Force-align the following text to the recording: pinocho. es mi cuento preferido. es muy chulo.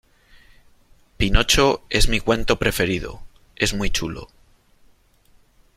pinocho. 1.17 1.83
es 1.91 2.09
mi 2.09 2.19
cuento 2.19 2.57
preferido. 2.57 3.21
es 3.55 3.75
muy 3.75 3.91
chulo. 3.91 4.29